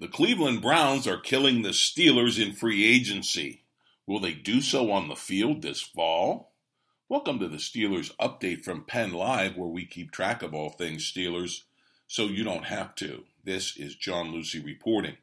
The 0.00 0.08
Cleveland 0.08 0.60
Browns 0.60 1.06
are 1.06 1.16
killing 1.16 1.62
the 1.62 1.68
Steelers 1.68 2.44
in 2.44 2.52
free 2.52 2.84
agency. 2.84 3.62
Will 4.08 4.18
they 4.18 4.32
do 4.32 4.60
so 4.60 4.90
on 4.90 5.06
the 5.06 5.14
field 5.14 5.62
this 5.62 5.80
fall? 5.82 6.50
Welcome 7.08 7.38
to 7.38 7.46
the 7.46 7.58
Steelers 7.58 8.10
update 8.16 8.64
from 8.64 8.82
Penn 8.82 9.12
Live, 9.12 9.56
where 9.56 9.68
we 9.68 9.86
keep 9.86 10.10
track 10.10 10.42
of 10.42 10.52
all 10.52 10.70
things 10.70 11.08
Steelers 11.08 11.62
so 12.08 12.24
you 12.24 12.42
don't 12.42 12.64
have 12.64 12.96
to. 12.96 13.22
This 13.44 13.76
is 13.76 13.94
John 13.94 14.32
Lucy 14.32 14.58
reporting. 14.60 15.16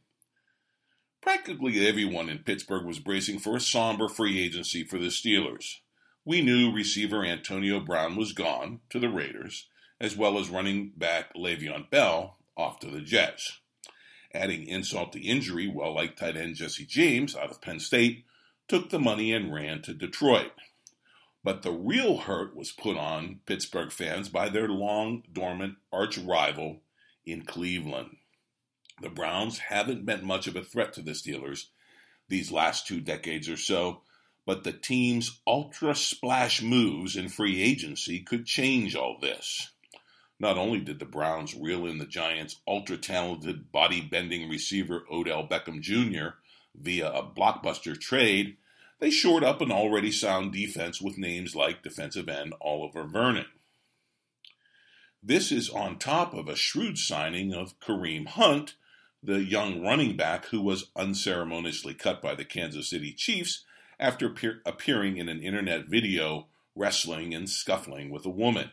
Practically 1.21 1.85
everyone 1.85 2.29
in 2.29 2.39
Pittsburgh 2.39 2.85
was 2.85 2.99
bracing 2.99 3.39
for 3.39 3.57
a 3.57 3.59
somber 3.59 4.07
free 4.07 4.41
agency 4.41 4.85
for 4.85 4.97
the 4.97 5.07
Steelers. 5.07 5.79
We 6.23 6.41
knew 6.41 6.71
receiver 6.71 7.25
Antonio 7.25 7.81
Brown 7.81 8.15
was 8.15 8.31
gone 8.31 8.79
to 8.89 8.99
the 8.99 9.09
Raiders, 9.09 9.67
as 9.99 10.15
well 10.15 10.39
as 10.39 10.49
running 10.49 10.93
back 10.95 11.33
Le'Veon 11.35 11.89
Bell 11.89 12.37
off 12.55 12.79
to 12.79 12.89
the 12.89 13.01
Jets. 13.01 13.57
Adding 14.33 14.67
insult 14.67 15.11
to 15.13 15.21
injury, 15.21 15.67
well 15.67 15.93
liked 15.93 16.19
tight 16.19 16.37
end 16.37 16.55
Jesse 16.55 16.85
James 16.85 17.35
out 17.35 17.51
of 17.51 17.61
Penn 17.61 17.79
State 17.79 18.25
took 18.67 18.89
the 18.89 18.99
money 18.99 19.33
and 19.33 19.53
ran 19.53 19.81
to 19.81 19.93
Detroit. 19.93 20.53
But 21.43 21.63
the 21.63 21.71
real 21.71 22.19
hurt 22.19 22.55
was 22.55 22.71
put 22.71 22.95
on 22.95 23.41
Pittsburgh 23.45 23.91
fans 23.91 24.29
by 24.29 24.47
their 24.47 24.69
long 24.69 25.23
dormant 25.31 25.75
arch 25.91 26.17
rival 26.17 26.81
in 27.25 27.43
Cleveland. 27.43 28.17
The 29.01 29.09
Browns 29.09 29.57
haven't 29.57 30.05
been 30.05 30.23
much 30.23 30.47
of 30.47 30.55
a 30.55 30.63
threat 30.63 30.93
to 30.93 31.01
the 31.01 31.11
Steelers 31.11 31.65
these 32.29 32.51
last 32.51 32.87
two 32.87 33.01
decades 33.01 33.49
or 33.49 33.57
so, 33.57 34.03
but 34.45 34.63
the 34.63 34.71
team's 34.71 35.41
ultra 35.45 35.93
splash 35.93 36.61
moves 36.61 37.17
in 37.17 37.27
free 37.27 37.61
agency 37.61 38.21
could 38.21 38.45
change 38.45 38.95
all 38.95 39.17
this. 39.19 39.71
Not 40.41 40.57
only 40.57 40.79
did 40.79 40.97
the 40.97 41.05
Browns 41.05 41.53
reel 41.53 41.85
in 41.85 41.99
the 41.99 42.07
Giants' 42.07 42.61
ultra 42.67 42.97
talented 42.97 43.71
body 43.71 44.01
bending 44.01 44.49
receiver 44.49 45.05
Odell 45.11 45.47
Beckham 45.47 45.81
Jr. 45.81 46.37
via 46.73 47.11
a 47.11 47.21
blockbuster 47.21 47.95
trade, 47.95 48.57
they 48.97 49.11
shored 49.11 49.43
up 49.43 49.61
an 49.61 49.71
already 49.71 50.11
sound 50.11 50.51
defense 50.51 50.99
with 50.99 51.19
names 51.19 51.55
like 51.55 51.83
defensive 51.83 52.27
end 52.27 52.55
Oliver 52.59 53.03
Vernon. 53.03 53.45
This 55.21 55.51
is 55.51 55.69
on 55.69 55.99
top 55.99 56.33
of 56.33 56.49
a 56.49 56.55
shrewd 56.55 56.97
signing 56.97 57.53
of 57.53 57.79
Kareem 57.79 58.25
Hunt, 58.25 58.73
the 59.21 59.43
young 59.43 59.83
running 59.83 60.17
back 60.17 60.45
who 60.45 60.63
was 60.63 60.89
unceremoniously 60.95 61.93
cut 61.93 62.19
by 62.19 62.33
the 62.33 62.45
Kansas 62.45 62.89
City 62.89 63.13
Chiefs 63.13 63.63
after 63.99 64.25
appear- 64.25 64.63
appearing 64.65 65.17
in 65.17 65.29
an 65.29 65.39
internet 65.39 65.85
video 65.85 66.47
wrestling 66.75 67.31
and 67.31 67.47
scuffling 67.47 68.09
with 68.09 68.25
a 68.25 68.29
woman 68.29 68.71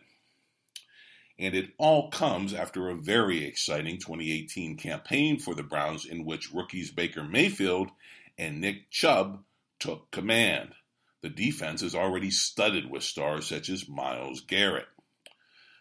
and 1.39 1.55
it 1.55 1.71
all 1.79 2.11
comes 2.11 2.53
after 2.53 2.89
a 2.89 2.97
very 2.97 3.45
exciting 3.45 3.99
2018 3.99 4.77
campaign 4.77 5.39
for 5.39 5.55
the 5.55 5.63
Browns 5.63 6.05
in 6.05 6.25
which 6.25 6.53
rookies 6.53 6.91
Baker 6.91 7.23
Mayfield 7.23 7.91
and 8.37 8.61
Nick 8.61 8.91
Chubb 8.91 9.45
took 9.79 10.11
command. 10.11 10.75
The 11.23 11.29
defense 11.29 11.83
is 11.83 11.95
already 11.95 12.31
studded 12.31 12.91
with 12.91 13.03
stars 13.03 13.47
such 13.47 13.69
as 13.69 13.89
Myles 13.89 14.41
Garrett. 14.41 14.89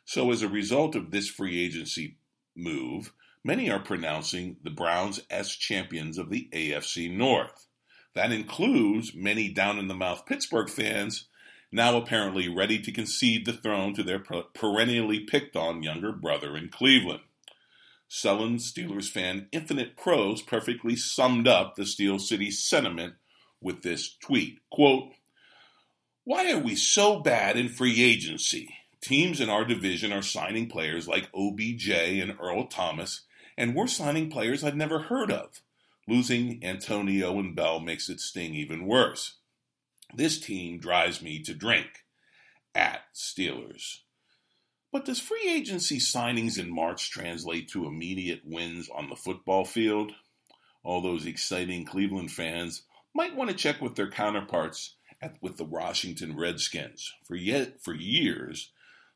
So, 0.06 0.32
as 0.32 0.42
a 0.42 0.48
result 0.48 0.96
of 0.96 1.12
this 1.12 1.28
free 1.28 1.64
agency 1.64 2.18
move, 2.56 3.12
many 3.44 3.70
are 3.70 3.80
pronouncing 3.80 4.58
the 4.64 4.70
Browns 4.70 5.20
as 5.30 5.52
champions 5.52 6.18
of 6.18 6.30
the 6.30 6.50
AFC 6.54 7.14
North. 7.16 7.68
That 8.14 8.32
includes 8.32 9.14
many 9.14 9.50
down 9.50 9.78
in 9.78 9.88
the 9.88 9.94
mouth 9.94 10.26
Pittsburgh 10.26 10.70
fans 10.70 11.28
now 11.72 11.98
apparently 11.98 12.48
ready 12.48 12.80
to 12.80 12.92
concede 12.92 13.46
the 13.46 13.54
throne 13.54 13.94
to 13.94 14.04
their 14.04 14.20
perennially 14.20 15.20
picked 15.20 15.56
on 15.56 15.84
younger 15.84 16.12
brother 16.12 16.56
in 16.56 16.70
Cleveland. 16.70 17.22
Sullen 18.08 18.58
Steelers 18.58 19.10
fan 19.10 19.48
Infinite 19.52 19.98
Pros 19.98 20.42
perfectly 20.42 20.96
summed 20.96 21.48
up 21.48 21.76
the 21.76 21.86
Steel 21.86 22.20
City 22.20 22.50
sentiment 22.52 23.16
with 23.62 23.82
this 23.84 24.16
tweet 24.16 24.60
quote, 24.70 25.12
Why 26.24 26.52
are 26.52 26.60
we 26.60 26.76
so 26.76 27.20
bad 27.20 27.58
in 27.58 27.68
free 27.68 28.02
agency? 28.02 28.74
Teams 29.02 29.42
in 29.42 29.50
our 29.50 29.66
division 29.66 30.12
are 30.14 30.22
signing 30.22 30.68
players 30.68 31.08
like 31.08 31.30
OBJ 31.36 31.90
and 31.90 32.36
Earl 32.42 32.68
Thomas, 32.68 33.22
and 33.58 33.76
we're 33.76 33.88
signing 33.88 34.30
players 34.30 34.64
I've 34.64 34.76
never 34.76 35.00
heard 35.00 35.32
of. 35.32 35.62
Losing 36.08 36.64
Antonio 36.64 37.38
and 37.38 37.56
Bell 37.56 37.82
makes 37.82 38.10
it 38.10 38.22
sting 38.22 38.56
even 38.56 38.86
worse. 38.86 39.36
This 40.16 40.40
team 40.40 40.80
drives 40.80 41.22
me 41.22 41.42
to 41.44 41.54
drink. 41.54 42.06
At 42.74 43.02
Steelers. 43.16 44.00
But 44.92 45.06
does 45.06 45.20
free 45.20 45.50
agency 45.50 45.98
signings 45.98 46.60
in 46.60 46.74
March 46.74 47.10
translate 47.10 47.70
to 47.70 47.88
immediate 47.88 48.42
wins 48.46 48.88
on 48.90 49.10
the 49.10 49.16
football 49.16 49.66
field? 49.66 50.14
All 50.84 51.02
those 51.02 51.26
exciting 51.26 51.86
Cleveland 51.86 52.32
fans 52.32 52.84
might 53.14 53.36
want 53.36 53.50
to 53.50 53.56
check 53.56 53.82
with 53.82 53.96
their 53.96 54.10
counterparts 54.10 54.96
at, 55.22 55.36
with 55.42 55.58
the 55.58 55.66
Washington 55.66 56.38
Redskins. 56.38 57.14
For 57.26 57.36
yet 57.36 57.84
for 57.84 57.94
years, 57.94 58.72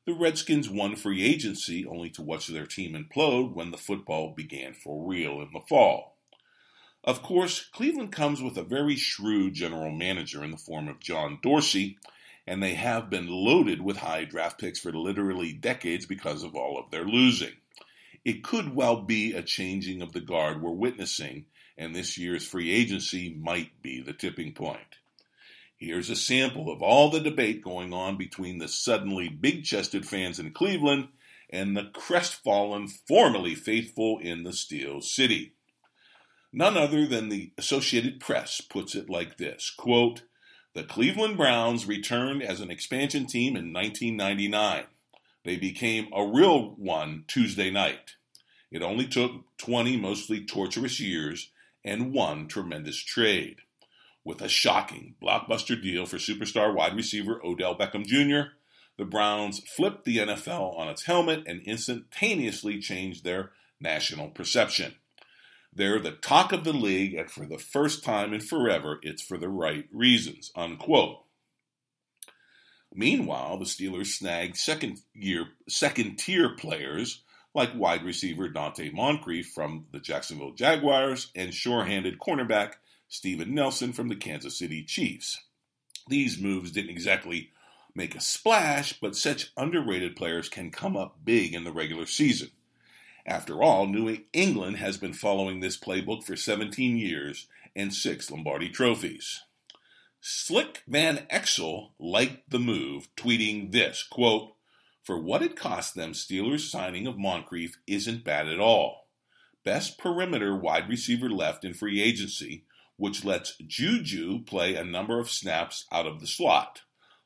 the 0.05 0.13
Redskins 0.13 0.69
won 0.69 0.95
free 0.95 1.23
agency 1.23 1.85
only 1.85 2.09
to 2.11 2.21
watch 2.21 2.47
their 2.47 2.65
team 2.65 2.93
implode 2.93 3.53
when 3.53 3.71
the 3.71 3.77
football 3.77 4.33
began 4.35 4.73
for 4.73 5.07
real 5.07 5.39
in 5.41 5.49
the 5.53 5.61
fall. 5.69 6.10
Of 7.03 7.23
course, 7.23 7.65
Cleveland 7.71 8.11
comes 8.11 8.41
with 8.41 8.57
a 8.57 8.63
very 8.63 8.95
shrewd 8.95 9.55
general 9.55 9.91
manager 9.91 10.43
in 10.43 10.51
the 10.51 10.57
form 10.57 10.87
of 10.87 10.99
John 10.99 11.39
Dorsey, 11.41 11.97
and 12.45 12.61
they 12.61 12.75
have 12.75 13.09
been 13.09 13.27
loaded 13.27 13.81
with 13.81 13.97
high 13.97 14.25
draft 14.25 14.59
picks 14.59 14.79
for 14.79 14.91
literally 14.91 15.51
decades 15.51 16.05
because 16.05 16.43
of 16.43 16.55
all 16.55 16.77
of 16.77 16.91
their 16.91 17.05
losing. 17.05 17.53
It 18.23 18.43
could 18.43 18.75
well 18.75 19.01
be 19.01 19.33
a 19.33 19.41
changing 19.41 20.03
of 20.03 20.13
the 20.13 20.21
guard 20.21 20.61
we're 20.61 20.71
witnessing, 20.71 21.45
and 21.75 21.95
this 21.95 22.19
year's 22.19 22.45
free 22.45 22.71
agency 22.71 23.33
might 23.33 23.81
be 23.81 24.01
the 24.01 24.13
tipping 24.13 24.53
point. 24.53 24.99
Here's 25.77 26.11
a 26.11 26.15
sample 26.15 26.71
of 26.71 26.83
all 26.83 27.09
the 27.09 27.19
debate 27.19 27.63
going 27.63 27.93
on 27.93 28.15
between 28.15 28.59
the 28.59 28.67
suddenly 28.67 29.27
big 29.27 29.63
chested 29.63 30.05
fans 30.05 30.39
in 30.39 30.51
Cleveland 30.51 31.07
and 31.49 31.75
the 31.75 31.89
crestfallen, 31.93 32.87
formerly 32.87 33.55
faithful 33.55 34.19
in 34.19 34.43
the 34.43 34.53
Steel 34.53 35.01
City. 35.01 35.53
None 36.53 36.75
other 36.75 37.07
than 37.07 37.29
the 37.29 37.51
Associated 37.57 38.19
Press 38.19 38.59
puts 38.59 38.93
it 38.93 39.09
like 39.09 39.37
this 39.37 39.69
quote, 39.69 40.23
The 40.73 40.83
Cleveland 40.83 41.37
Browns 41.37 41.85
returned 41.85 42.43
as 42.43 42.59
an 42.59 42.69
expansion 42.69 43.25
team 43.25 43.55
in 43.55 43.71
1999. 43.71 44.83
They 45.45 45.55
became 45.55 46.09
a 46.13 46.25
real 46.25 46.71
one 46.75 47.23
Tuesday 47.27 47.71
night. 47.71 48.15
It 48.69 48.81
only 48.81 49.07
took 49.07 49.45
20 49.57 49.95
mostly 49.97 50.43
torturous 50.43 50.99
years 50.99 51.51
and 51.85 52.13
one 52.13 52.47
tremendous 52.47 52.97
trade. 52.97 53.61
With 54.23 54.41
a 54.41 54.49
shocking 54.49 55.15
blockbuster 55.21 55.81
deal 55.81 56.05
for 56.05 56.17
superstar 56.17 56.73
wide 56.73 56.95
receiver 56.95 57.41
Odell 57.43 57.77
Beckham 57.77 58.05
Jr., 58.05 58.51
the 58.97 59.05
Browns 59.05 59.61
flipped 59.75 60.03
the 60.03 60.17
NFL 60.17 60.77
on 60.77 60.89
its 60.89 61.05
helmet 61.05 61.43
and 61.47 61.61
instantaneously 61.61 62.79
changed 62.79 63.23
their 63.23 63.51
national 63.79 64.29
perception. 64.29 64.95
They're 65.73 65.99
the 65.99 66.11
talk 66.11 66.51
of 66.51 66.63
the 66.63 66.73
league, 66.73 67.13
and 67.13 67.31
for 67.31 67.45
the 67.45 67.57
first 67.57 68.03
time 68.03 68.33
in 68.33 68.41
forever, 68.41 68.99
it's 69.03 69.21
for 69.21 69.37
the 69.37 69.49
right 69.49 69.87
reasons. 69.91 70.51
Unquote. 70.55 71.23
Meanwhile, 72.93 73.57
the 73.57 73.65
Steelers 73.65 74.07
snagged 74.07 74.57
second 74.57 74.99
year 75.13 75.47
second 75.69 76.17
tier 76.17 76.49
players 76.49 77.23
like 77.53 77.75
wide 77.75 78.03
receiver 78.03 78.49
Donte 78.49 78.93
Moncrief 78.93 79.51
from 79.53 79.85
the 79.91 79.99
Jacksonville 79.99 80.51
Jaguars 80.51 81.31
and 81.35 81.53
sure-handed 81.53 82.19
cornerback 82.19 82.73
Steven 83.07 83.53
Nelson 83.53 83.93
from 83.93 84.09
the 84.09 84.15
Kansas 84.15 84.57
City 84.57 84.83
Chiefs. 84.83 85.39
These 86.07 86.39
moves 86.39 86.71
didn't 86.71 86.91
exactly 86.91 87.51
make 87.93 88.15
a 88.15 88.21
splash, 88.21 88.93
but 88.99 89.15
such 89.15 89.51
underrated 89.57 90.15
players 90.15 90.49
can 90.49 90.71
come 90.71 90.95
up 90.95 91.17
big 91.23 91.53
in 91.53 91.63
the 91.63 91.71
regular 91.71 92.05
season. 92.05 92.51
After 93.31 93.63
all, 93.63 93.87
New 93.87 94.17
England 94.33 94.75
has 94.75 94.97
been 94.97 95.13
following 95.13 95.61
this 95.61 95.79
playbook 95.79 96.25
for 96.25 96.35
17 96.35 96.97
years 96.97 97.47
and 97.73 97.93
six 97.93 98.29
Lombardi 98.29 98.67
trophies. 98.67 99.39
Slick 100.19 100.83
Van 100.85 101.25
Exel 101.31 101.91
liked 101.97 102.49
the 102.49 102.59
move, 102.59 103.07
tweeting 103.15 103.71
this 103.71 104.03
quote, 104.03 104.55
For 105.01 105.17
what 105.17 105.41
it 105.41 105.55
cost 105.55 105.95
them, 105.95 106.11
Steelers' 106.11 106.69
signing 106.69 107.07
of 107.07 107.17
Moncrief 107.17 107.77
isn't 107.87 108.25
bad 108.25 108.49
at 108.49 108.59
all. 108.59 109.07
best 109.63 109.97
perimeter 109.97 110.53
wide 110.53 110.89
receiver 110.89 111.29
left 111.29 111.63
in 111.63 111.73
free 111.73 112.01
agency, 112.01 112.65
which 112.97 113.23
lets 113.23 113.55
Juju 113.65 114.43
play 114.43 114.75
a 114.75 114.83
number 114.83 115.19
of 115.19 115.31
snaps 115.31 115.85
out 115.89 116.05
of 116.05 116.19
the 116.19 116.27
slot. 116.27 116.81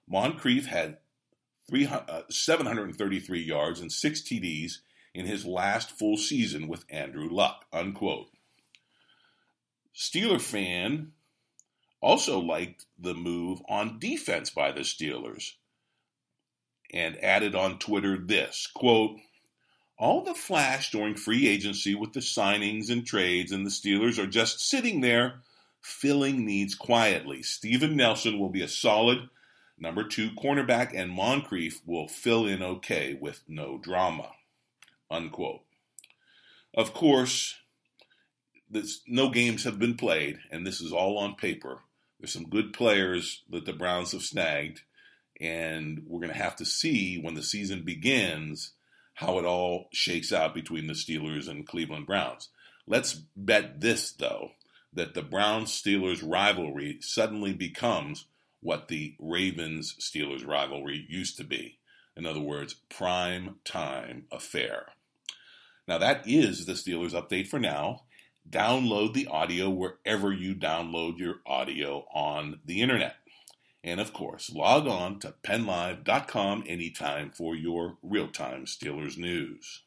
Moncrief 0.08 0.68
had 0.68 1.00
uh, 1.74 2.22
733 2.30 3.42
yards 3.42 3.80
and 3.80 3.92
six 3.92 4.22
TDs 4.22 4.82
in 5.16 5.26
his 5.26 5.46
last 5.46 5.98
full 5.98 6.18
season 6.18 6.68
with 6.68 6.86
Andrew 6.90 7.30
Luck. 7.30 7.66
Unquote. 7.72 8.28
Steeler 9.96 10.42
fan 10.42 11.14
also 12.02 12.40
liked 12.40 12.86
the 13.00 13.14
move 13.14 13.62
on 13.70 13.98
defense 13.98 14.50
by 14.50 14.74
the 14.74 14.82
Steelers 14.82 15.54
and 16.94 17.18
added 17.24 17.56
on 17.56 17.80
Twitter 17.80 18.18
this 18.18 18.68
quote, 18.68 19.18
all 19.98 20.22
the 20.22 20.34
flash 20.34 20.92
during 20.92 21.16
free 21.16 21.48
agency 21.48 21.96
with 21.96 22.12
the 22.12 22.20
signings 22.20 22.90
and 22.90 23.08
trades, 23.08 23.54
and 23.54 23.66
the 23.66 23.72
Steelers 23.72 24.20
are 24.20 24.28
just 24.28 24.60
sitting 24.60 25.00
there 25.00 25.36
filling 25.82 26.46
needs 26.46 26.76
quietly. 26.76 27.42
Steven 27.42 27.96
Nelson 27.96 28.38
will 28.38 28.50
be 28.50 28.62
a 28.62 28.68
solid 28.68 29.30
number 29.80 30.04
two 30.04 30.32
cornerback, 30.32 30.92
and 30.94 31.10
Moncrief 31.10 31.82
will 31.86 32.10
fill 32.10 32.46
in 32.46 32.62
okay 32.62 33.18
with 33.20 33.42
no 33.48 33.78
drama. 33.78 34.32
Unquote. 35.16 35.62
Of 36.74 36.94
course, 36.94 37.56
this, 38.70 39.00
no 39.08 39.30
games 39.30 39.64
have 39.64 39.80
been 39.80 39.96
played, 39.96 40.40
and 40.52 40.68
this 40.68 40.82
is 40.82 40.92
all 40.92 41.18
on 41.18 41.36
paper. 41.36 41.80
There's 42.20 42.34
some 42.34 42.50
good 42.50 42.74
players 42.74 43.44
that 43.50 43.66
the 43.66 43.72
Browns 43.72 44.12
have 44.12 44.24
snagged, 44.24 44.82
and 45.40 46.04
we're 46.06 46.20
going 46.20 46.34
to 46.34 46.38
have 46.38 46.58
to 46.58 46.66
see 46.66 47.18
when 47.18 47.34
the 47.34 47.44
season 47.44 47.84
begins 47.84 48.74
how 49.14 49.40
it 49.40 49.46
all 49.46 49.88
shakes 49.94 50.34
out 50.34 50.54
between 50.54 50.88
the 50.88 50.94
Steelers 50.94 51.48
and 51.48 51.66
Cleveland 51.66 52.08
Browns. 52.08 52.50
Let's 52.86 53.14
bet 53.38 53.80
this, 53.80 54.12
though, 54.12 54.52
that 54.92 55.14
the 55.14 55.22
Browns 55.22 55.72
Steelers 55.72 56.22
rivalry 56.22 56.98
suddenly 57.00 57.54
becomes 57.54 58.26
what 58.60 58.90
the 58.90 59.16
Ravens 59.18 59.96
Steelers 60.02 60.46
rivalry 60.46 61.06
used 61.08 61.38
to 61.38 61.46
be. 61.46 61.80
In 62.18 62.26
other 62.26 62.42
words, 62.42 62.76
prime 62.90 63.56
time 63.64 64.26
affair. 64.32 64.88
Now, 65.88 65.98
that 66.00 66.28
is 66.28 66.66
the 66.66 66.74
Steelers 66.74 67.12
update 67.12 67.48
for 67.48 67.60
now. 67.60 68.02
Download 68.50 69.14
the 69.14 69.28
audio 69.28 69.70
wherever 69.70 70.32
you 70.32 70.56
download 70.56 71.18
your 71.18 71.36
audio 71.46 72.06
on 72.14 72.60
the 72.66 72.82
internet. 72.82 73.16
And 73.84 74.00
of 74.00 74.14
course, 74.14 74.52
log 74.52 74.88
on 74.88 75.20
to 75.20 75.36
pennlive.com 75.44 76.64
anytime 76.68 77.32
for 77.32 77.56
your 77.56 77.98
real 78.02 78.28
time 78.28 78.66
Steelers 78.66 79.18
news. 79.18 79.84